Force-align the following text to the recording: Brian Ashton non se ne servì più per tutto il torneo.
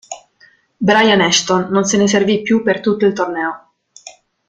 Brian 0.87 1.21
Ashton 1.21 1.67
non 1.69 1.83
se 1.85 1.95
ne 1.97 2.07
servì 2.07 2.41
più 2.41 2.63
per 2.63 2.79
tutto 2.81 3.05
il 3.05 3.13
torneo. 3.13 3.73